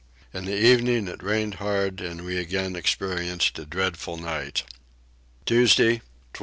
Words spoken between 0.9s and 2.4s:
it rained hard and we